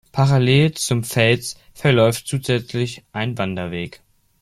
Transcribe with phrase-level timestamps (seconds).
[0.11, 4.01] Parallel zum Fels verläuft zusätzlich ein Wanderweg.